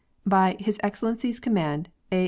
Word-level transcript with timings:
"By 0.35 0.57
His 0.59 0.79
Excellency's 0.81 1.39
Command, 1.39 1.89
"A. 2.11 2.19